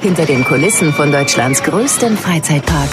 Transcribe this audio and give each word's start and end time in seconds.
Hinter 0.00 0.26
den 0.26 0.44
Kulissen 0.44 0.92
von 0.92 1.10
Deutschlands 1.10 1.60
größtem 1.64 2.16
Freizeitpark. 2.16 2.88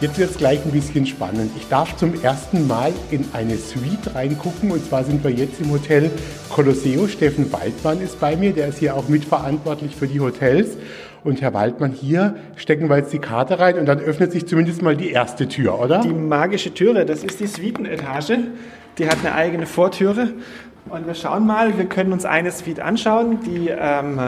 Jetzt 0.00 0.16
wird 0.16 0.30
es 0.30 0.38
gleich 0.38 0.64
ein 0.64 0.70
bisschen 0.70 1.04
spannend. 1.06 1.50
Ich 1.56 1.66
darf 1.66 1.96
zum 1.96 2.14
ersten 2.22 2.68
Mal 2.68 2.92
in 3.10 3.24
eine 3.32 3.56
Suite 3.56 4.14
reingucken 4.14 4.70
und 4.70 4.86
zwar 4.86 5.02
sind 5.02 5.24
wir 5.24 5.32
jetzt 5.32 5.60
im 5.60 5.72
Hotel 5.72 6.12
Colosseo. 6.50 7.08
Steffen 7.08 7.52
Waldmann 7.52 8.00
ist 8.00 8.20
bei 8.20 8.36
mir, 8.36 8.52
der 8.52 8.68
ist 8.68 8.78
hier 8.78 8.94
auch 8.94 9.08
mitverantwortlich 9.08 9.96
für 9.96 10.06
die 10.06 10.20
Hotels. 10.20 10.76
Und 11.24 11.42
Herr 11.42 11.52
Waldmann, 11.52 11.90
hier 11.90 12.36
stecken 12.54 12.88
wir 12.88 12.98
jetzt 12.98 13.12
die 13.12 13.18
Karte 13.18 13.58
rein 13.58 13.76
und 13.76 13.86
dann 13.86 13.98
öffnet 13.98 14.30
sich 14.30 14.46
zumindest 14.46 14.82
mal 14.82 14.96
die 14.96 15.10
erste 15.10 15.48
Tür, 15.48 15.80
oder? 15.80 15.98
Die 16.02 16.14
magische 16.14 16.72
Türe, 16.72 17.06
das 17.06 17.24
ist 17.24 17.40
die 17.40 17.48
Suitenetage. 17.48 18.38
Die 18.98 19.08
hat 19.08 19.16
eine 19.24 19.34
eigene 19.34 19.66
Vortüre. 19.66 20.28
Und 20.88 21.08
wir 21.08 21.14
schauen 21.14 21.44
mal, 21.44 21.76
wir 21.76 21.86
können 21.86 22.12
uns 22.12 22.24
eine 22.24 22.52
Suite 22.52 22.78
anschauen, 22.78 23.40
die 23.44 23.68
ähm, 23.68 24.20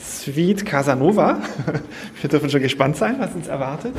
Suite 0.00 0.64
Casanova. 0.64 1.40
Wir 2.20 2.30
dürfen 2.30 2.50
schon 2.50 2.62
gespannt 2.62 2.96
sein, 2.96 3.16
was 3.18 3.34
uns 3.34 3.48
erwartet. 3.48 3.94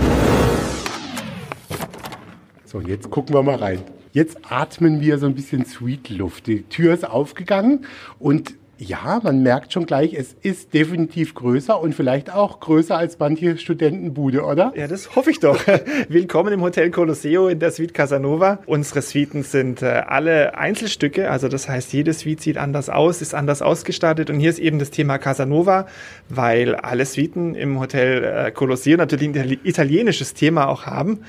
So, 2.66 2.80
jetzt 2.82 3.10
gucken 3.10 3.36
wir 3.36 3.44
mal 3.44 3.56
rein. 3.56 3.80
Jetzt 4.14 4.38
atmen 4.50 5.02
wir 5.02 5.18
so 5.18 5.26
ein 5.26 5.36
bisschen 5.36 5.66
Sweet 5.66 6.10
Luft. 6.10 6.48
Die 6.48 6.64
Tür 6.64 6.94
ist 6.94 7.04
aufgegangen 7.04 7.86
und 8.18 8.54
ja, 8.82 9.20
man 9.22 9.44
merkt 9.44 9.74
schon 9.74 9.86
gleich, 9.86 10.16
es 10.16 10.36
ist 10.42 10.74
definitiv 10.74 11.36
größer 11.36 11.80
und 11.80 11.94
vielleicht 11.94 12.34
auch 12.34 12.60
größer 12.60 12.98
als 12.98 13.20
manche 13.20 13.60
Studentenbude, 13.60 14.44
oder? 14.44 14.74
Ja, 14.76 14.88
das 14.88 15.16
hoffe 15.16 15.30
ich 15.30 15.40
doch. 15.40 15.60
Willkommen 16.10 16.52
im 16.52 16.64
Hotel 16.64 16.90
Colosseo 16.90 17.48
in 17.48 17.60
der 17.60 17.70
Suite 17.70 17.94
Casanova. 17.94 18.58
Unsere 18.66 19.04
Suiten 19.04 19.44
sind 19.44 19.84
äh, 19.84 19.86
alle 20.08 20.58
Einzelstücke, 20.58 21.30
also 21.30 21.48
das 21.48 21.70
heißt, 21.70 21.94
jede 21.94 22.12
Suite 22.14 22.42
sieht 22.42 22.58
anders 22.58 22.90
aus, 22.90 23.22
ist 23.22 23.36
anders 23.36 23.62
ausgestattet 23.62 24.32
und 24.32 24.40
hier 24.40 24.50
ist 24.50 24.58
eben 24.58 24.80
das 24.80 24.90
Thema 24.90 25.20
Casanova, 25.20 25.86
weil 26.30 26.74
alle 26.74 27.06
Suiten 27.06 27.54
im 27.54 27.80
Hotel 27.80 28.24
äh, 28.24 28.52
Colosseo 28.52 28.98
natürlich 28.98 29.30
ein 29.38 29.60
italienisches 29.64 30.34
Thema 30.34 30.68
auch 30.68 30.88
haben. 30.88 31.20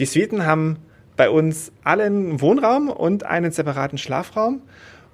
Die 0.00 0.04
Suiten 0.04 0.44
haben 0.44 0.78
bei 1.16 1.30
uns 1.30 1.70
allen 1.84 2.40
Wohnraum 2.40 2.90
und 2.90 3.24
einen 3.24 3.52
separaten 3.52 3.98
Schlafraum. 3.98 4.62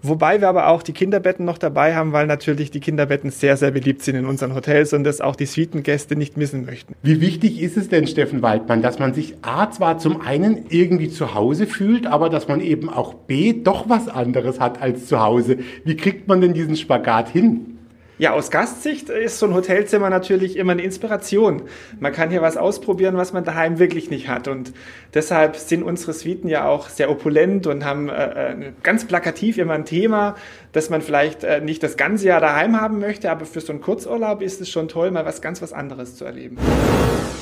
Wobei 0.06 0.42
wir 0.42 0.50
aber 0.50 0.68
auch 0.68 0.82
die 0.82 0.92
Kinderbetten 0.92 1.46
noch 1.46 1.56
dabei 1.56 1.94
haben, 1.94 2.12
weil 2.12 2.26
natürlich 2.26 2.70
die 2.70 2.80
Kinderbetten 2.80 3.30
sehr, 3.30 3.56
sehr 3.56 3.70
beliebt 3.70 4.02
sind 4.02 4.16
in 4.16 4.26
unseren 4.26 4.54
Hotels 4.54 4.92
und 4.92 5.02
das 5.02 5.22
auch 5.22 5.34
die 5.34 5.46
Suitengäste 5.46 6.14
nicht 6.14 6.36
missen 6.36 6.66
möchten. 6.66 6.94
Wie 7.02 7.22
wichtig 7.22 7.62
ist 7.62 7.78
es 7.78 7.88
denn, 7.88 8.06
Steffen 8.06 8.42
Waldmann, 8.42 8.82
dass 8.82 8.98
man 8.98 9.14
sich 9.14 9.34
A 9.40 9.70
zwar 9.70 9.96
zum 9.96 10.20
einen 10.20 10.66
irgendwie 10.68 11.08
zu 11.08 11.34
Hause 11.34 11.66
fühlt, 11.66 12.06
aber 12.06 12.28
dass 12.28 12.48
man 12.48 12.60
eben 12.60 12.90
auch 12.90 13.14
B 13.14 13.54
doch 13.54 13.88
was 13.88 14.08
anderes 14.08 14.60
hat 14.60 14.82
als 14.82 15.06
zu 15.06 15.20
Hause? 15.20 15.56
Wie 15.84 15.96
kriegt 15.96 16.28
man 16.28 16.42
denn 16.42 16.52
diesen 16.52 16.76
Spagat 16.76 17.30
hin? 17.30 17.73
Ja, 18.16 18.32
aus 18.32 18.52
Gastsicht 18.52 19.08
ist 19.08 19.40
so 19.40 19.46
ein 19.46 19.54
Hotelzimmer 19.54 20.08
natürlich 20.08 20.56
immer 20.56 20.72
eine 20.72 20.82
Inspiration. 20.82 21.62
Man 21.98 22.12
kann 22.12 22.30
hier 22.30 22.42
was 22.42 22.56
ausprobieren, 22.56 23.16
was 23.16 23.32
man 23.32 23.42
daheim 23.42 23.80
wirklich 23.80 24.08
nicht 24.08 24.28
hat. 24.28 24.46
Und 24.46 24.72
deshalb 25.14 25.56
sind 25.56 25.82
unsere 25.82 26.12
Suiten 26.12 26.48
ja 26.48 26.68
auch 26.68 26.88
sehr 26.88 27.10
opulent 27.10 27.66
und 27.66 27.84
haben 27.84 28.08
äh, 28.08 28.52
äh 28.52 28.72
ganz 28.84 29.04
plakativ 29.04 29.58
immer 29.58 29.74
ein 29.74 29.84
Thema, 29.84 30.36
das 30.70 30.90
man 30.90 31.02
vielleicht 31.02 31.42
äh, 31.42 31.60
nicht 31.60 31.82
das 31.82 31.96
ganze 31.96 32.26
Jahr 32.26 32.40
daheim 32.40 32.80
haben 32.80 33.00
möchte, 33.00 33.30
aber 33.32 33.46
für 33.46 33.60
so 33.60 33.72
einen 33.72 33.80
Kurzurlaub 33.80 34.42
ist 34.42 34.60
es 34.60 34.70
schon 34.70 34.86
toll, 34.86 35.10
mal 35.10 35.24
was 35.24 35.42
ganz 35.42 35.60
was 35.60 35.72
anderes 35.72 36.14
zu 36.14 36.24
erleben. 36.24 36.56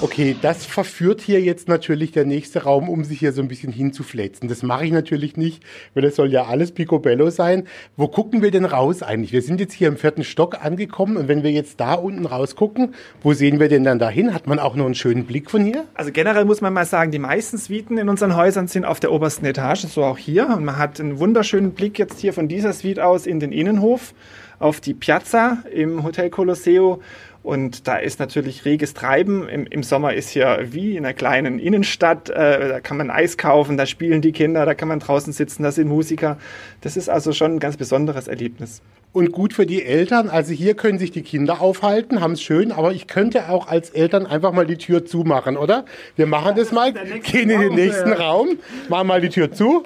Okay, 0.02 0.34
das 0.42 0.66
verführt 0.66 1.20
hier 1.20 1.40
jetzt 1.40 1.68
natürlich 1.68 2.10
der 2.10 2.24
nächste 2.24 2.64
Raum, 2.64 2.88
um 2.88 3.04
sich 3.04 3.20
hier 3.20 3.32
so 3.32 3.40
ein 3.40 3.46
bisschen 3.46 3.72
hinzuflätzen. 3.72 4.48
Das 4.48 4.64
mache 4.64 4.84
ich 4.84 4.90
natürlich 4.90 5.36
nicht, 5.36 5.62
weil 5.94 6.02
das 6.02 6.16
soll 6.16 6.32
ja 6.32 6.46
alles 6.46 6.72
picobello 6.72 7.30
sein. 7.30 7.68
Wo 7.96 8.08
gucken 8.08 8.42
wir 8.42 8.50
denn 8.50 8.64
raus 8.64 9.04
eigentlich? 9.04 9.32
Wir 9.32 9.42
sind 9.42 9.60
jetzt 9.60 9.74
hier 9.74 9.86
im 9.86 9.96
vierten 9.96 10.24
Stock 10.24 10.56
angekommen 10.60 11.16
und 11.16 11.28
wenn 11.28 11.44
wir 11.44 11.52
jetzt 11.52 11.78
da 11.78 11.94
unten 11.94 12.26
rausgucken, 12.26 12.96
wo 13.22 13.32
sehen 13.32 13.60
wir 13.60 13.68
denn 13.68 13.84
dann 13.84 14.00
dahin? 14.00 14.34
Hat 14.34 14.48
man 14.48 14.58
auch 14.58 14.74
noch 14.74 14.86
einen 14.86 14.96
schönen 14.96 15.24
Blick 15.24 15.48
von 15.48 15.64
hier? 15.64 15.84
Also 15.94 16.10
generell 16.10 16.46
muss 16.46 16.60
man 16.60 16.72
mal 16.72 16.84
sagen, 16.84 17.12
die 17.12 17.20
meisten 17.20 17.56
Suiten 17.56 17.96
in 17.96 18.08
unseren 18.08 18.34
Häusern 18.34 18.66
sind 18.66 18.84
auf 18.84 18.98
der 18.98 19.12
obersten 19.12 19.46
Etage, 19.46 19.86
so 19.86 20.02
auch 20.02 20.18
hier. 20.18 20.48
Und 20.48 20.64
man 20.64 20.78
hat 20.78 20.98
einen 20.98 21.20
wunderschönen 21.20 21.74
Blick 21.74 22.00
jetzt 22.00 22.18
hier 22.18 22.32
von 22.32 22.48
dieser 22.48 22.72
Suite 22.72 22.98
aus 22.98 23.24
in 23.24 23.38
den 23.38 23.52
Innenhof 23.52 24.14
auf 24.58 24.80
die 24.80 24.94
Piazza 24.94 25.58
im 25.72 26.04
Hotel 26.04 26.30
Colosseo 26.30 27.02
und 27.42 27.88
da 27.88 27.96
ist 27.96 28.20
natürlich 28.20 28.64
reges 28.64 28.94
Treiben. 28.94 29.48
Im, 29.48 29.66
Im, 29.66 29.82
Sommer 29.82 30.14
ist 30.14 30.30
hier 30.30 30.58
wie 30.70 30.96
in 30.96 31.04
einer 31.04 31.14
kleinen 31.14 31.58
Innenstadt. 31.58 32.30
Äh, 32.30 32.68
da 32.68 32.80
kann 32.80 32.96
man 32.96 33.10
Eis 33.10 33.36
kaufen, 33.36 33.76
da 33.76 33.86
spielen 33.86 34.22
die 34.22 34.32
Kinder, 34.32 34.64
da 34.64 34.74
kann 34.74 34.88
man 34.88 35.00
draußen 35.00 35.32
sitzen, 35.32 35.64
da 35.64 35.72
sind 35.72 35.88
Musiker. 35.88 36.38
Das 36.82 36.96
ist 36.96 37.08
also 37.08 37.32
schon 37.32 37.54
ein 37.54 37.58
ganz 37.58 37.76
besonderes 37.76 38.28
Erlebnis. 38.28 38.80
Und 39.12 39.32
gut 39.32 39.52
für 39.52 39.66
die 39.66 39.84
Eltern. 39.84 40.30
Also 40.30 40.52
hier 40.52 40.74
können 40.74 40.98
sich 40.98 41.10
die 41.10 41.22
Kinder 41.22 41.60
aufhalten, 41.60 42.20
haben 42.20 42.32
es 42.32 42.42
schön, 42.42 42.70
aber 42.72 42.92
ich 42.92 43.08
könnte 43.08 43.48
auch 43.48 43.66
als 43.66 43.90
Eltern 43.90 44.24
einfach 44.24 44.52
mal 44.52 44.64
die 44.64 44.78
Tür 44.78 45.04
zumachen, 45.04 45.56
oder? 45.56 45.84
Wir 46.16 46.26
machen 46.26 46.54
das 46.56 46.70
mal, 46.70 46.92
gehen 46.92 47.50
in 47.50 47.60
den 47.60 47.74
nächsten 47.74 48.12
Raum, 48.12 48.58
machen 48.88 49.08
mal 49.08 49.20
die 49.20 49.28
Tür 49.28 49.52
zu 49.52 49.84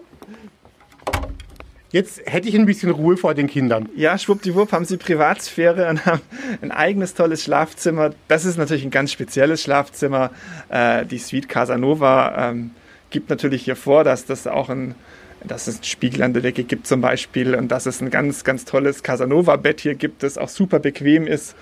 Jetzt 1.97 2.21
hätte 2.27 2.47
ich 2.47 2.55
ein 2.55 2.67
bisschen 2.67 2.91
Ruhe 2.91 3.17
vor 3.17 3.33
den 3.33 3.47
Kindern. 3.47 3.89
Ja, 3.97 4.19
schwuppdiwupp 4.19 4.71
haben 4.73 4.85
sie 4.85 4.99
Privatsphäre 4.99 5.89
und 5.89 6.05
haben 6.05 6.21
ein 6.61 6.71
eigenes 6.71 7.15
tolles 7.15 7.43
Schlafzimmer. 7.43 8.11
Das 8.29 8.45
ist 8.45 8.59
natürlich 8.59 8.85
ein 8.85 8.91
ganz 8.91 9.13
spezielles 9.13 9.63
Schlafzimmer. 9.63 10.31
Äh, 10.69 11.07
die 11.07 11.17
Suite 11.17 11.49
Casanova 11.49 12.51
ähm, 12.51 12.73
gibt 13.09 13.31
natürlich 13.31 13.65
hier 13.65 13.77
vor, 13.77 14.05
dass 14.05 14.27
das 14.27 14.47
auch 14.47 14.69
ein 14.69 14.95
dass 15.43 15.69
es 15.69 15.77
einen 15.77 15.85
Spiegel 15.85 16.23
an 16.23 16.35
der 16.35 16.43
Decke 16.43 16.65
gibt 16.65 16.87
zum 16.87 17.01
Beispiel 17.01 17.55
und 17.55 17.69
dass 17.69 17.87
es 17.87 18.03
ein 18.03 18.11
ganz, 18.11 18.45
ganz 18.45 18.67
tolles 18.67 19.03
Casanova-Bett 19.03 19.81
hier 19.81 19.95
gibt, 19.95 20.23
das 20.23 20.37
auch 20.37 20.49
super 20.51 20.81
bequem 20.81 21.27
ist. 21.27 21.55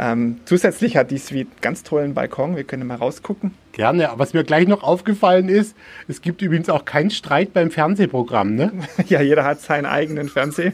Ähm, 0.00 0.36
zusätzlich 0.44 0.96
hat 0.96 1.10
die 1.10 1.18
Suite 1.18 1.48
einen 1.48 1.60
ganz 1.60 1.82
tollen 1.82 2.14
Balkon. 2.14 2.54
Wir 2.54 2.62
können 2.62 2.86
mal 2.86 2.96
rausgucken. 2.96 3.52
Gerne. 3.72 4.10
Was 4.16 4.32
mir 4.32 4.44
gleich 4.44 4.68
noch 4.68 4.84
aufgefallen 4.84 5.48
ist, 5.48 5.76
es 6.06 6.22
gibt 6.22 6.40
übrigens 6.40 6.68
auch 6.68 6.84
keinen 6.84 7.10
Streit 7.10 7.52
beim 7.52 7.72
Fernsehprogramm. 7.72 8.54
Ne? 8.54 8.72
ja, 9.08 9.20
jeder 9.20 9.44
hat 9.44 9.60
seinen 9.60 9.86
eigenen 9.86 10.28
Fernseher. 10.28 10.72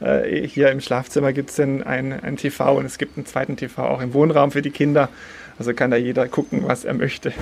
Äh, 0.00 0.46
hier 0.46 0.70
im 0.70 0.80
Schlafzimmer 0.80 1.32
gibt 1.32 1.50
es 1.50 1.58
ein, 1.58 1.82
ein 1.82 2.36
TV 2.36 2.76
und 2.76 2.86
es 2.86 2.98
gibt 2.98 3.16
einen 3.16 3.26
zweiten 3.26 3.56
TV 3.56 3.82
auch 3.82 4.00
im 4.00 4.14
Wohnraum 4.14 4.52
für 4.52 4.62
die 4.62 4.70
Kinder. 4.70 5.08
Also 5.58 5.74
kann 5.74 5.90
da 5.90 5.96
jeder 5.96 6.28
gucken, 6.28 6.62
was 6.64 6.84
er 6.84 6.94
möchte. 6.94 7.32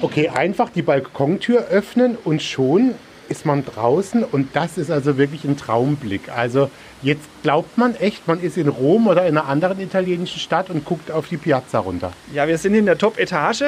Okay, 0.00 0.28
einfach 0.28 0.70
die 0.70 0.82
Balkontür 0.82 1.68
öffnen 1.68 2.16
und 2.22 2.42
schon 2.42 2.94
ist 3.28 3.46
man 3.46 3.64
draußen 3.64 4.24
und 4.24 4.54
das 4.54 4.78
ist 4.78 4.90
also 4.90 5.18
wirklich 5.18 5.44
ein 5.44 5.56
Traumblick. 5.56 6.28
Also 6.34 6.70
jetzt 7.02 7.24
glaubt 7.42 7.76
man 7.78 7.94
echt, 7.96 8.26
man 8.28 8.40
ist 8.40 8.56
in 8.56 8.68
Rom 8.68 9.06
oder 9.06 9.26
in 9.26 9.36
einer 9.36 9.48
anderen 9.48 9.80
italienischen 9.80 10.40
Stadt 10.40 10.70
und 10.70 10.84
guckt 10.84 11.10
auf 11.10 11.28
die 11.28 11.36
Piazza 11.36 11.78
runter. 11.78 12.12
Ja, 12.32 12.46
wir 12.46 12.58
sind 12.58 12.74
in 12.74 12.86
der 12.86 12.98
Top-Etage. 12.98 13.64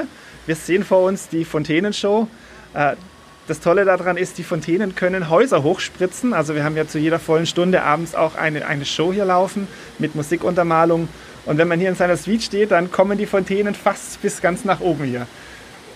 Wir 0.46 0.56
sehen 0.56 0.84
vor 0.84 1.04
uns 1.04 1.28
die 1.28 1.44
Fontänenshow. 1.44 2.28
Äh, 2.74 2.96
das 3.48 3.60
Tolle 3.60 3.86
daran 3.86 4.18
ist, 4.18 4.36
die 4.36 4.42
Fontänen 4.42 4.94
können 4.94 5.30
Häuser 5.30 5.62
hochspritzen. 5.62 6.34
Also 6.34 6.54
wir 6.54 6.64
haben 6.64 6.76
ja 6.76 6.86
zu 6.86 6.98
jeder 6.98 7.18
vollen 7.18 7.46
Stunde 7.46 7.82
abends 7.82 8.14
auch 8.14 8.34
eine, 8.34 8.66
eine 8.66 8.84
Show 8.84 9.12
hier 9.12 9.24
laufen 9.24 9.66
mit 9.98 10.14
Musikuntermalung. 10.14 11.08
Und 11.46 11.56
wenn 11.56 11.66
man 11.66 11.80
hier 11.80 11.88
in 11.88 11.94
seiner 11.94 12.18
Suite 12.18 12.42
steht, 12.42 12.72
dann 12.72 12.92
kommen 12.92 13.16
die 13.16 13.24
Fontänen 13.24 13.74
fast 13.74 14.20
bis 14.20 14.42
ganz 14.42 14.66
nach 14.66 14.80
oben 14.80 15.04
hier. 15.04 15.26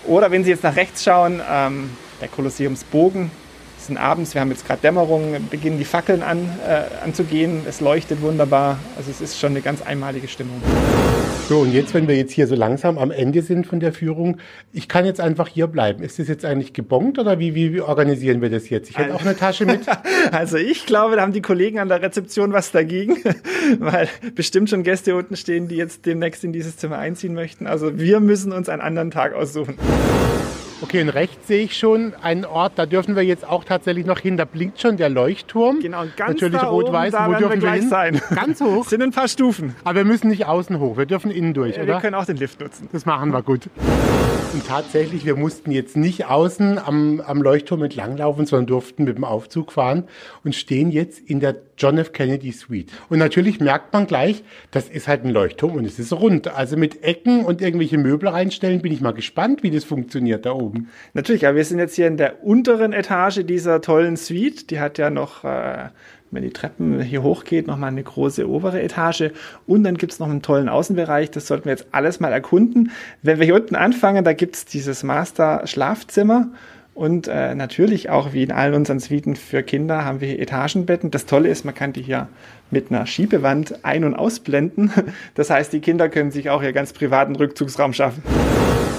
Oder 0.05 0.31
wenn 0.31 0.43
Sie 0.43 0.49
jetzt 0.49 0.63
nach 0.63 0.75
rechts 0.75 1.03
schauen, 1.03 1.41
ähm, 1.47 1.91
der 2.21 2.27
Kolosseumsbogen, 2.27 3.29
es 3.83 3.87
sind 3.87 3.97
abends, 3.97 4.33
wir 4.33 4.39
haben 4.39 4.49
jetzt 4.49 4.65
gerade 4.65 4.79
Dämmerung, 4.81 5.35
beginnen 5.49 5.77
die 5.77 5.83
Fackeln 5.83 6.23
an, 6.23 6.49
äh, 6.65 7.03
anzugehen. 7.03 7.63
Es 7.67 7.81
leuchtet 7.81 8.21
wunderbar. 8.21 8.79
Also 8.95 9.11
es 9.11 9.19
ist 9.19 9.37
schon 9.37 9.49
eine 9.51 9.59
ganz 9.59 9.81
einmalige 9.81 10.29
Stimmung. 10.29 10.61
So, 11.49 11.59
und 11.59 11.73
jetzt, 11.73 11.93
wenn 11.93 12.07
wir 12.07 12.15
jetzt 12.15 12.31
hier 12.31 12.47
so 12.47 12.55
langsam 12.55 12.97
am 12.97 13.11
Ende 13.11 13.41
sind 13.41 13.67
von 13.67 13.81
der 13.81 13.91
Führung, 13.91 14.37
ich 14.71 14.87
kann 14.87 15.05
jetzt 15.05 15.19
einfach 15.19 15.49
hier 15.49 15.67
bleiben. 15.67 16.01
Ist 16.01 16.17
das 16.17 16.29
jetzt 16.29 16.45
eigentlich 16.45 16.71
gebongt 16.71 17.19
oder 17.19 17.39
wie, 17.39 17.55
wie, 17.55 17.73
wie 17.73 17.81
organisieren 17.81 18.41
wir 18.41 18.49
das 18.49 18.69
jetzt? 18.69 18.89
Ich 18.89 18.97
hätte 18.97 19.13
auch 19.13 19.21
eine 19.21 19.35
Tasche 19.35 19.65
mit. 19.65 19.81
Also 20.31 20.55
ich 20.55 20.85
glaube, 20.85 21.17
da 21.17 21.21
haben 21.21 21.33
die 21.33 21.41
Kollegen 21.41 21.79
an 21.79 21.89
der 21.89 22.01
Rezeption 22.01 22.53
was 22.53 22.71
dagegen, 22.71 23.17
weil 23.79 24.07
bestimmt 24.35 24.69
schon 24.69 24.83
Gäste 24.83 25.15
unten 25.15 25.35
stehen, 25.35 25.67
die 25.67 25.75
jetzt 25.75 26.05
demnächst 26.05 26.45
in 26.45 26.53
dieses 26.53 26.77
Zimmer 26.77 26.97
einziehen 26.97 27.33
möchten. 27.33 27.67
Also 27.67 27.99
wir 27.99 28.21
müssen 28.21 28.53
uns 28.53 28.69
einen 28.69 28.81
anderen 28.81 29.11
Tag 29.11 29.33
aussuchen. 29.33 29.77
Okay, 30.81 31.01
und 31.01 31.09
rechts 31.09 31.47
sehe 31.47 31.63
ich 31.63 31.77
schon 31.77 32.13
einen 32.21 32.45
Ort, 32.45 32.73
da 32.75 32.85
dürfen 32.85 33.15
wir 33.15 33.23
jetzt 33.23 33.47
auch 33.47 33.63
tatsächlich 33.63 34.05
noch 34.05 34.19
hin. 34.19 34.37
Da 34.37 34.45
blinkt 34.45 34.81
schon 34.81 34.97
der 34.97 35.09
Leuchtturm. 35.09 35.79
Genau, 35.79 36.03
ganz 36.15 36.41
Natürlich 36.41 36.63
rot-weiß. 36.63 37.13
Wo 37.13 37.33
dürfen 37.33 37.49
wir, 37.49 37.57
gleich 37.57 37.79
hin? 37.81 37.89
sein? 37.89 38.21
Ganz 38.35 38.61
hoch. 38.61 38.85
sind 38.89 39.01
ein 39.01 39.11
paar 39.11 39.27
Stufen. 39.27 39.75
Aber 39.83 39.95
wir 39.95 40.05
müssen 40.05 40.27
nicht 40.27 40.45
außen 40.45 40.79
hoch, 40.79 40.97
wir 40.97 41.05
dürfen 41.05 41.31
innen 41.31 41.53
durch, 41.53 41.77
ja, 41.77 41.83
oder? 41.83 41.93
Wir 41.95 42.01
können 42.01 42.15
auch 42.15 42.25
den 42.25 42.37
Lift 42.37 42.59
nutzen. 42.59 42.89
Das 42.91 43.05
machen 43.05 43.31
wir 43.31 43.41
gut. 43.41 43.69
Und 44.53 44.67
tatsächlich, 44.67 45.25
wir 45.25 45.35
mussten 45.35 45.71
jetzt 45.71 45.97
nicht 45.97 46.25
außen 46.25 46.77
am, 46.77 47.21
am 47.21 47.41
Leuchtturm 47.41 47.81
entlanglaufen, 47.81 48.45
sondern 48.45 48.67
durften 48.67 49.03
mit 49.03 49.17
dem 49.17 49.23
Aufzug 49.23 49.71
fahren 49.71 50.03
und 50.43 50.53
stehen 50.53 50.91
jetzt 50.91 51.19
in 51.19 51.39
der 51.39 51.55
John 51.77 51.97
F. 51.97 52.11
Kennedy 52.13 52.51
Suite. 52.51 52.91
Und 53.09 53.19
natürlich 53.19 53.59
merkt 53.59 53.93
man 53.93 54.07
gleich, 54.07 54.43
das 54.71 54.89
ist 54.89 55.07
halt 55.07 55.23
ein 55.25 55.31
Leuchtturm 55.31 55.73
und 55.75 55.85
es 55.85 55.99
ist 55.99 56.13
rund. 56.13 56.47
Also 56.47 56.77
mit 56.77 57.03
Ecken 57.03 57.45
und 57.45 57.61
irgendwelche 57.61 57.97
Möbel 57.97 58.29
reinstellen, 58.29 58.81
bin 58.81 58.91
ich 58.91 59.01
mal 59.01 59.13
gespannt, 59.13 59.63
wie 59.63 59.71
das 59.71 59.83
funktioniert 59.83 60.45
da 60.45 60.53
oben. 60.53 60.89
Natürlich, 61.13 61.47
aber 61.47 61.57
wir 61.57 61.65
sind 61.65 61.79
jetzt 61.79 61.95
hier 61.95 62.07
in 62.07 62.17
der 62.17 62.43
unteren 62.43 62.93
Etage 62.93 63.45
dieser 63.45 63.81
tollen 63.81 64.17
Suite. 64.17 64.69
Die 64.69 64.79
hat 64.79 64.97
ja 64.97 65.09
noch 65.09 65.43
äh, 65.43 65.89
wenn 66.33 66.43
die 66.43 66.51
Treppen 66.51 67.01
hier 67.01 67.23
hochgeht, 67.23 67.67
nochmal 67.67 67.89
eine 67.89 68.03
große 68.03 68.47
obere 68.47 68.81
Etage. 68.81 69.31
Und 69.67 69.83
dann 69.83 69.97
gibt 69.97 70.13
es 70.13 70.19
noch 70.19 70.29
einen 70.29 70.41
tollen 70.41 70.69
Außenbereich. 70.69 71.31
Das 71.31 71.47
sollten 71.47 71.65
wir 71.65 71.71
jetzt 71.71 71.87
alles 71.91 72.19
mal 72.19 72.31
erkunden. 72.31 72.91
Wenn 73.21 73.39
wir 73.39 73.45
hier 73.45 73.55
unten 73.55 73.75
anfangen, 73.75 74.23
da 74.23 74.33
gibt 74.33 74.55
es 74.55 74.65
dieses 74.65 75.03
Master-Schlafzimmer. 75.03 76.51
Und 76.93 77.27
äh, 77.27 77.55
natürlich 77.55 78.09
auch 78.09 78.33
wie 78.33 78.43
in 78.43 78.51
allen 78.51 78.75
unseren 78.75 78.99
Suiten 78.99 79.35
für 79.35 79.63
Kinder 79.63 80.05
haben 80.05 80.21
wir 80.21 80.27
hier 80.27 80.39
Etagenbetten. 80.39 81.09
Das 81.09 81.25
Tolle 81.25 81.49
ist, 81.49 81.65
man 81.65 81.73
kann 81.73 81.91
die 81.91 82.03
hier 82.03 82.27
mit 82.69 82.91
einer 82.91 83.05
Schiebewand 83.07 83.83
ein- 83.83 84.03
und 84.03 84.13
ausblenden. 84.13 84.91
Das 85.35 85.49
heißt, 85.49 85.73
die 85.73 85.79
Kinder 85.79 86.09
können 86.09 86.31
sich 86.31 86.49
auch 86.49 86.61
hier 86.61 86.73
ganz 86.73 86.93
privaten 86.93 87.35
Rückzugsraum 87.35 87.93
schaffen. 87.93 88.21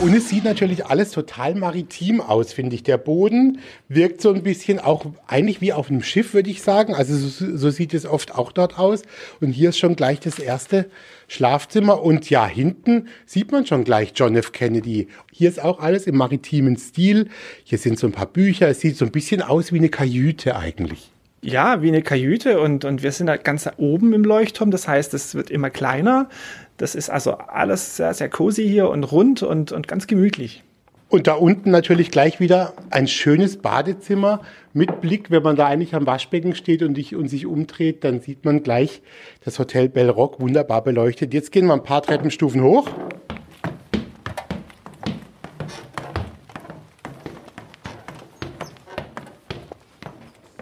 Und 0.04 0.14
es 0.14 0.28
sieht 0.28 0.44
natürlich 0.44 0.84
alles 0.84 1.12
total 1.12 1.54
maritim 1.54 2.20
aus, 2.20 2.52
finde 2.52 2.76
ich. 2.76 2.82
Der 2.82 2.98
Boden 2.98 3.60
wirkt 3.88 4.20
so 4.20 4.34
ein 4.34 4.42
bisschen 4.42 4.78
auch 4.78 5.06
eigentlich 5.26 5.62
wie 5.62 5.72
auf 5.72 5.88
einem 5.88 6.02
Schiff, 6.02 6.34
würde 6.34 6.50
ich 6.50 6.60
sagen. 6.60 6.94
Also 6.94 7.16
so, 7.16 7.56
so, 7.56 7.70
sieht 7.70 7.94
es 7.94 8.04
oft 8.04 8.34
auch 8.34 8.52
dort 8.52 8.78
aus. 8.78 9.00
Und 9.40 9.52
hier 9.52 9.70
ist 9.70 9.78
schon 9.78 9.96
gleich 9.96 10.20
das 10.20 10.38
erste 10.38 10.90
Schlafzimmer. 11.26 12.02
Und 12.02 12.28
ja, 12.28 12.46
hinten 12.46 13.08
sieht 13.24 13.50
man 13.50 13.64
schon 13.64 13.84
gleich 13.84 14.12
John 14.14 14.36
F. 14.36 14.52
Kennedy. 14.52 15.08
Hier 15.32 15.48
ist 15.48 15.64
auch 15.64 15.80
alles 15.80 16.06
im 16.06 16.18
maritimen 16.18 16.76
Stil. 16.76 17.30
Hier 17.64 17.78
sind 17.78 17.98
so 17.98 18.06
ein 18.06 18.12
paar 18.12 18.26
Bücher. 18.26 18.68
Es 18.68 18.80
sieht 18.80 18.98
so 18.98 19.06
ein 19.06 19.10
bisschen 19.10 19.40
aus 19.40 19.72
wie 19.72 19.78
eine 19.78 19.88
Kajüte 19.88 20.54
eigentlich. 20.54 21.13
Ja, 21.44 21.82
wie 21.82 21.88
eine 21.88 22.00
Kajüte 22.00 22.58
und, 22.58 22.86
und 22.86 23.02
wir 23.02 23.12
sind 23.12 23.26
da 23.26 23.36
ganz 23.36 23.68
oben 23.76 24.14
im 24.14 24.24
Leuchtturm. 24.24 24.70
Das 24.70 24.88
heißt, 24.88 25.12
es 25.12 25.34
wird 25.34 25.50
immer 25.50 25.68
kleiner. 25.68 26.30
Das 26.78 26.94
ist 26.94 27.10
also 27.10 27.32
alles 27.32 27.98
sehr, 27.98 28.14
sehr 28.14 28.30
cozy 28.30 28.66
hier 28.66 28.88
und 28.88 29.04
rund 29.04 29.42
und, 29.42 29.70
und 29.70 29.86
ganz 29.86 30.06
gemütlich. 30.06 30.64
Und 31.10 31.26
da 31.26 31.34
unten 31.34 31.70
natürlich 31.70 32.10
gleich 32.10 32.40
wieder 32.40 32.72
ein 32.88 33.06
schönes 33.06 33.58
Badezimmer 33.58 34.40
mit 34.72 35.02
Blick. 35.02 35.30
Wenn 35.30 35.42
man 35.42 35.54
da 35.54 35.66
eigentlich 35.66 35.94
am 35.94 36.06
Waschbecken 36.06 36.54
steht 36.54 36.82
und, 36.82 36.96
ich, 36.96 37.14
und 37.14 37.28
sich 37.28 37.44
umdreht, 37.44 38.04
dann 38.04 38.20
sieht 38.20 38.46
man 38.46 38.62
gleich 38.62 39.02
das 39.44 39.58
Hotel 39.58 39.90
Bell 39.90 40.08
Rock 40.08 40.40
wunderbar 40.40 40.82
beleuchtet. 40.82 41.34
Jetzt 41.34 41.52
gehen 41.52 41.66
wir 41.66 41.74
ein 41.74 41.82
paar 41.82 42.00
Treppenstufen 42.00 42.62
hoch. 42.62 42.88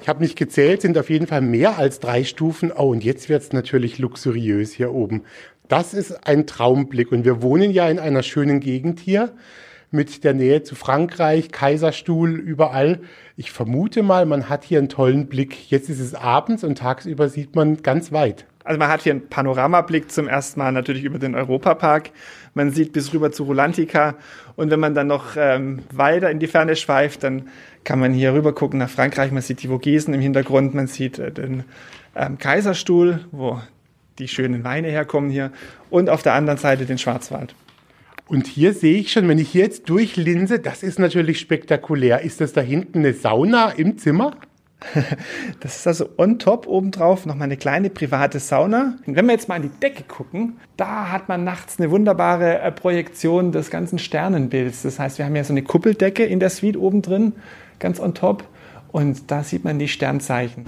Ich 0.03 0.09
habe 0.09 0.21
nicht 0.21 0.37
gezählt, 0.37 0.83
sind 0.83 0.99
auf 0.99 1.11
jeden 1.11 1.29
Fall 1.29 1.43
mehr 1.43 1.79
als 1.79 2.01
drei 2.01 2.25
Stufen. 2.25 2.73
Oh, 2.77 2.91
und 2.91 3.05
jetzt 3.05 3.29
wird 3.29 3.41
es 3.41 3.53
natürlich 3.53 4.01
luxuriös 4.01 4.73
hier 4.73 4.93
oben. 4.93 5.23
Das 5.69 5.95
ist 5.95 6.27
ein 6.27 6.45
Traumblick. 6.49 7.13
Und 7.13 7.25
wir 7.25 7.41
wohnen 7.41 7.71
ja 7.71 7.89
in 7.89 8.01
einer 8.01 8.25
schönen 8.25 8.59
Gegend 8.59 8.99
hier 8.99 9.33
mit 9.93 10.25
der 10.25 10.35
Nähe 10.35 10.65
zu 10.65 10.75
Frankreich, 10.75 11.53
Kaiserstuhl, 11.53 12.33
überall. 12.33 12.99
Ich 13.37 13.53
vermute 13.53 14.03
mal, 14.03 14.27
man 14.27 14.49
hat 14.49 14.65
hier 14.65 14.81
einen 14.81 14.89
tollen 14.89 15.29
Blick. 15.29 15.71
Jetzt 15.71 15.89
ist 15.89 16.01
es 16.01 16.17
abends 16.17 16.65
und 16.65 16.79
tagsüber 16.79 17.29
sieht 17.29 17.55
man 17.55 17.81
ganz 17.83 18.11
weit. 18.11 18.47
Also 18.65 18.79
man 18.79 18.89
hat 18.89 19.03
hier 19.03 19.13
einen 19.13 19.29
Panoramablick 19.29 20.11
zum 20.11 20.29
ersten 20.29 20.61
Mal 20.61 20.73
natürlich 20.73 21.05
über 21.05 21.19
den 21.19 21.35
Europapark. 21.35 22.11
Man 22.55 22.71
sieht 22.71 22.93
bis 22.93 23.13
rüber 23.13 23.33
zu 23.33 23.45
Rulantica. 23.45 24.15
Und 24.57 24.71
wenn 24.71 24.81
man 24.81 24.95
dann 24.95 25.07
noch 25.07 25.37
ähm, 25.37 25.81
weiter 25.93 26.31
in 26.31 26.39
die 26.39 26.47
Ferne 26.47 26.77
schweift, 26.77 27.25
dann 27.25 27.49
kann 27.85 27.99
man 27.99 28.13
hier 28.13 28.35
rüber 28.35 28.55
gucken 28.55 28.79
nach 28.79 28.91
Frankreich. 28.91 29.33
Man 29.33 29.43
sieht 29.43 29.63
die 29.63 29.69
Vogesen 29.69 30.15
im 30.15 30.21
Hintergrund, 30.21 30.75
man 30.75 30.87
sieht 30.87 31.19
äh, 31.19 31.33
den 31.33 31.65
ähm, 32.15 32.39
Kaiserstuhl, 32.39 33.21
wo 33.33 33.61
die 34.19 34.29
schönen 34.29 34.65
Weine 34.65 34.89
herkommen 34.89 35.31
hier 35.31 35.51
und 35.91 36.11
auf 36.11 36.23
der 36.23 36.35
anderen 36.35 36.59
Seite 36.59 36.85
den 36.85 36.99
Schwarzwald. 36.99 37.55
Und 38.27 38.47
hier 38.47 38.73
sehe 38.73 38.99
ich 38.99 39.13
schon, 39.13 39.29
wenn 39.29 39.39
ich 39.39 39.51
hier 39.51 39.65
jetzt 39.65 39.89
durchlinse, 39.89 40.59
das 40.59 40.83
ist 40.83 40.99
natürlich 40.99 41.39
spektakulär. 41.39 42.23
Ist 42.23 42.41
das 42.41 42.53
da 42.53 42.61
hinten 42.61 43.01
eine 43.01 43.15
Sauna 43.15 43.71
im 43.71 43.99
Zimmer? 43.99 44.37
Das 45.61 45.77
ist 45.77 45.87
also 45.87 46.09
on 46.17 46.39
top 46.39 46.67
obendrauf 46.67 47.27
nochmal 47.27 47.47
eine 47.47 47.57
kleine 47.57 47.91
private 47.91 48.41
Sauna. 48.41 48.97
Und 49.07 49.17
wenn 49.17 49.27
wir 49.27 49.33
jetzt 49.33 49.49
mal 49.49 49.57
an 49.57 49.63
die 49.63 49.81
Decke 49.81 50.05
gucken, 50.05 50.59
da 50.77 51.11
hat 51.11 51.29
man 51.29 51.45
nachts 51.45 51.79
eine 51.79 51.91
wunderbare 51.91 52.61
äh, 52.61 52.73
Projektion 52.73 53.53
des 53.53 53.71
ganzen 53.71 53.99
Sternenbilds. 53.99 54.83
Das 54.83 54.99
heißt, 54.99 55.19
wir 55.19 55.25
haben 55.25 55.37
ja 55.37 55.45
so 55.45 55.53
eine 55.53 55.63
Kuppeldecke 55.63 56.25
in 56.25 56.41
der 56.41 56.51
Suite 56.51 56.77
oben 56.77 57.03
drin, 57.03 57.35
ganz 57.79 58.01
on 58.01 58.15
top. 58.15 58.45
Und 58.91 59.31
da 59.31 59.43
sieht 59.43 59.65
man 59.65 59.79
die 59.79 59.89
Sternzeichen. 59.89 60.67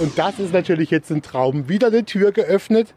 Und 0.00 0.18
das 0.18 0.38
ist 0.38 0.52
natürlich 0.52 0.90
jetzt 0.90 1.10
ein 1.10 1.22
Traum. 1.22 1.68
Wieder 1.68 1.88
eine 1.88 2.04
Tür 2.04 2.32
geöffnet, 2.32 2.92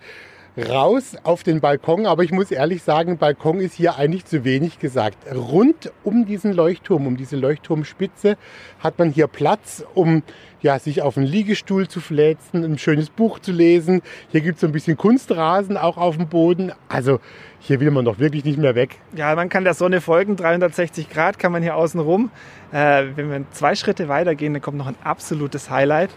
raus 0.57 1.15
auf 1.23 1.43
den 1.43 1.61
Balkon. 1.61 2.05
Aber 2.05 2.23
ich 2.23 2.31
muss 2.31 2.51
ehrlich 2.51 2.83
sagen, 2.83 3.17
Balkon 3.17 3.59
ist 3.59 3.73
hier 3.73 3.95
eigentlich 3.95 4.25
zu 4.25 4.43
wenig 4.43 4.79
gesagt. 4.79 5.17
Rund 5.33 5.91
um 6.03 6.25
diesen 6.25 6.53
Leuchtturm, 6.53 7.07
um 7.07 7.17
diese 7.17 7.35
Leuchtturmspitze, 7.35 8.37
hat 8.79 8.99
man 8.99 9.11
hier 9.11 9.27
Platz, 9.27 9.83
um 9.93 10.23
ja, 10.61 10.77
sich 10.77 11.01
auf 11.01 11.17
einen 11.17 11.25
Liegestuhl 11.25 11.87
zu 11.87 12.01
fläzen, 12.01 12.63
ein 12.63 12.77
schönes 12.77 13.09
Buch 13.09 13.39
zu 13.39 13.51
lesen. 13.51 14.01
Hier 14.29 14.41
gibt 14.41 14.55
es 14.55 14.61
so 14.61 14.67
ein 14.67 14.73
bisschen 14.73 14.97
Kunstrasen 14.97 15.77
auch 15.77 15.97
auf 15.97 16.17
dem 16.17 16.27
Boden. 16.27 16.73
Also 16.89 17.19
hier 17.59 17.79
will 17.79 17.91
man 17.91 18.05
doch 18.05 18.19
wirklich 18.19 18.43
nicht 18.43 18.57
mehr 18.57 18.75
weg. 18.75 18.97
Ja, 19.15 19.35
man 19.35 19.49
kann 19.49 19.63
der 19.63 19.73
Sonne 19.73 20.01
folgen, 20.01 20.35
360 20.35 21.09
Grad 21.09 21.39
kann 21.39 21.51
man 21.51 21.63
hier 21.63 21.75
außen 21.75 21.99
rum. 21.99 22.29
Äh, 22.71 23.05
wenn 23.15 23.31
wir 23.31 23.43
zwei 23.51 23.75
Schritte 23.75 24.09
weitergehen, 24.09 24.53
dann 24.53 24.61
kommt 24.61 24.77
noch 24.77 24.87
ein 24.87 24.97
absolutes 25.03 25.69
Highlight. 25.69 26.09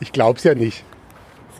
Ich 0.00 0.12
glaube 0.12 0.38
es 0.38 0.44
ja 0.44 0.54
nicht. 0.54 0.84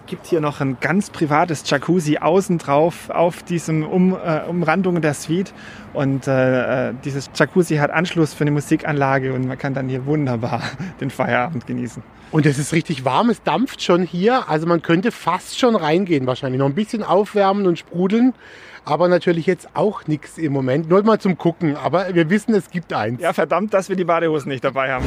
Es 0.09 0.11
gibt 0.11 0.27
hier 0.27 0.41
noch 0.41 0.63
ein 0.63 0.79
ganz 0.81 1.11
privates 1.11 1.69
Jacuzzi 1.69 2.17
außen 2.17 2.57
drauf 2.57 3.11
auf 3.11 3.43
diesem 3.43 3.85
um, 3.85 4.15
äh, 4.15 4.41
Umrandung 4.49 5.03
der 5.03 5.13
Suite. 5.13 5.53
Und 5.93 6.27
äh, 6.27 6.89
äh, 6.89 6.95
dieses 7.05 7.29
Jacuzzi 7.35 7.77
hat 7.77 7.91
Anschluss 7.91 8.33
für 8.33 8.45
eine 8.45 8.53
Musikanlage 8.53 9.35
und 9.35 9.47
man 9.47 9.59
kann 9.59 9.75
dann 9.75 9.87
hier 9.87 10.07
wunderbar 10.07 10.63
den 11.03 11.11
Feierabend 11.11 11.67
genießen. 11.67 12.03
Und 12.31 12.47
es 12.47 12.59
ist 12.59 12.73
richtig 12.73 13.05
warm, 13.05 13.29
es 13.29 13.43
dampft 13.43 13.83
schon 13.83 14.03
hier. 14.03 14.49
Also 14.49 14.67
man 14.67 14.81
könnte 14.81 15.13
fast 15.13 15.59
schon 15.59 15.77
reingehen 15.77 16.27
wahrscheinlich. 16.27 16.59
Noch 16.59 16.69
ein 16.69 16.75
bisschen 16.75 17.03
aufwärmen 17.03 17.67
und 17.67 17.79
sprudeln. 17.79 18.33
Aber 18.89 19.09
natürlich 19.09 19.45
jetzt 19.45 19.69
auch 19.75 20.07
nichts 20.07 20.39
im 20.39 20.51
Moment. 20.51 20.89
Nur 20.89 21.03
mal 21.03 21.19
zum 21.19 21.37
Gucken. 21.37 21.77
Aber 21.77 22.15
wir 22.15 22.31
wissen, 22.31 22.55
es 22.55 22.71
gibt 22.71 22.91
eins. 22.95 23.21
Ja, 23.21 23.35
verdammt, 23.35 23.75
dass 23.75 23.91
wir 23.91 23.97
die 23.97 24.05
Badehosen 24.05 24.49
nicht 24.49 24.65
dabei 24.65 24.91
haben. 24.91 25.05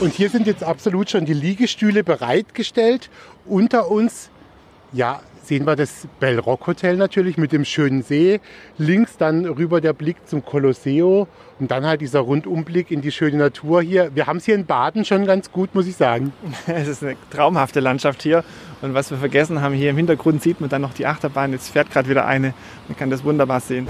Und 0.00 0.14
hier 0.14 0.30
sind 0.30 0.46
jetzt 0.46 0.64
absolut 0.64 1.10
schon 1.10 1.26
die 1.26 1.34
Liegestühle 1.34 2.04
bereitgestellt. 2.04 3.10
Unter 3.44 3.90
uns, 3.90 4.30
ja, 4.94 5.20
sehen 5.42 5.66
wir 5.66 5.76
das 5.76 6.06
Bell 6.20 6.38
Rock 6.38 6.66
Hotel 6.66 6.96
natürlich 6.96 7.36
mit 7.36 7.52
dem 7.52 7.64
schönen 7.64 8.02
See. 8.02 8.40
Links 8.78 9.16
dann 9.16 9.44
rüber 9.44 9.80
der 9.80 9.92
Blick 9.92 10.16
zum 10.26 10.44
Colosseo 10.44 11.26
und 11.58 11.70
dann 11.70 11.84
halt 11.84 12.00
dieser 12.00 12.20
Rundumblick 12.20 12.90
in 12.90 13.00
die 13.02 13.12
schöne 13.12 13.36
Natur 13.36 13.82
hier. 13.82 14.14
Wir 14.14 14.26
haben 14.26 14.38
es 14.38 14.44
hier 14.44 14.54
in 14.54 14.66
Baden 14.66 15.04
schon 15.04 15.26
ganz 15.26 15.52
gut, 15.52 15.74
muss 15.74 15.86
ich 15.86 15.96
sagen. 15.96 16.32
Es 16.66 16.88
ist 16.88 17.02
eine 17.02 17.16
traumhafte 17.30 17.80
Landschaft 17.80 18.22
hier. 18.22 18.44
Und 18.80 18.94
was 18.94 19.10
wir 19.10 19.18
vergessen 19.18 19.60
haben, 19.60 19.74
hier 19.74 19.90
im 19.90 19.96
Hintergrund 19.96 20.42
sieht 20.42 20.60
man 20.60 20.70
dann 20.70 20.82
noch 20.82 20.94
die 20.94 21.06
Achterbahn. 21.06 21.52
Jetzt 21.52 21.70
fährt 21.70 21.90
gerade 21.90 22.08
wieder 22.08 22.26
eine. 22.26 22.54
Man 22.88 22.96
kann 22.96 23.10
das 23.10 23.24
wunderbar 23.24 23.60
sehen. 23.60 23.86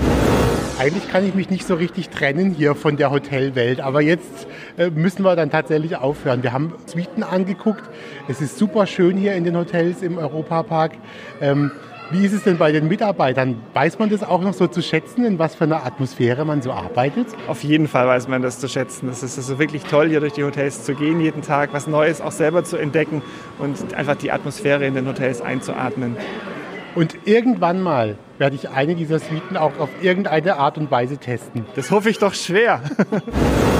Eigentlich 0.79 1.09
kann 1.11 1.27
ich 1.27 1.35
mich 1.35 1.51
nicht 1.51 1.67
so 1.67 1.75
richtig 1.75 2.09
trennen 2.09 2.53
hier 2.53 2.75
von 2.75 2.97
der 2.97 3.11
Hotelwelt, 3.11 3.81
aber 3.81 4.01
jetzt 4.01 4.49
äh, 4.79 4.91
müssen 4.91 5.23
wir 5.23 5.37
dann 5.37 5.51
tatsächlich 5.51 5.97
aufhören. 5.97 6.43
Wir 6.43 6.53
haben 6.53 6.73
Suiten 6.87 7.23
angeguckt. 7.23 7.83
Es 8.27 8.41
ist 8.41 8.59
super 8.59 8.87
schön 8.87 9.17
hier 9.17 9.35
in 9.35 9.45
den 9.45 9.57
Hotels 9.57 10.03
im 10.03 10.19
Europapark. 10.19 10.93
Ähm, 11.41 11.71
wie 12.11 12.27
ist 12.27 12.33
es 12.33 12.43
denn 12.43 12.59
bei 12.59 12.73
den 12.73 12.89
Mitarbeitern? 12.89 13.57
Weiß 13.75 13.99
man 13.99 14.11
das 14.11 14.23
auch 14.23 14.41
noch 14.41 14.55
so 14.55 14.67
zu 14.67 14.83
schätzen, 14.83 15.25
in 15.25 15.39
was 15.39 15.55
für 15.55 15.65
einer 15.65 15.87
Atmosphäre 15.87 16.45
man 16.45 16.63
so 16.63 16.73
arbeitet? 16.73 17.27
Auf 17.49 17.63
jeden 17.63 17.87
Fall 17.87 18.07
weiß 18.07 18.29
man 18.29 18.43
das 18.43 18.59
zu 18.59 18.69
schätzen. 18.69 19.09
Es 19.09 19.23
ist 19.23 19.39
also 19.39 19.59
wirklich 19.59 19.85
toll, 19.85 20.09
hier 20.09 20.21
durch 20.21 20.35
die 20.35 20.45
Hotels 20.45 20.85
zu 20.85 20.95
gehen, 20.95 21.21
jeden 21.21 21.43
Tag 21.43 21.73
was 21.73 21.87
Neues 21.87 22.21
auch 22.21 22.33
selber 22.33 22.65
zu 22.65 22.77
entdecken 22.77 23.23
und 23.59 23.95
einfach 23.95 24.17
die 24.17 24.31
Atmosphäre 24.31 24.85
in 24.85 24.95
den 24.95 25.07
Hotels 25.07 25.41
einzuatmen. 25.41 26.17
Und 26.95 27.17
irgendwann 27.25 27.81
mal 27.81 28.17
werde 28.43 28.57
ich 28.57 28.71
eine 28.71 28.97
dieser 28.97 29.21
Suiten 29.21 29.57
auch 29.57 29.79
auf 29.79 29.89
irgendeine 30.01 30.57
Art 30.57 30.77
und 30.77 30.91
Weise 30.91 31.17
testen. 31.17 31.65
Das 31.77 31.93
hoffe 31.93 32.11
ich 32.11 32.19
doch 32.19 32.35
schwer. 32.35 32.83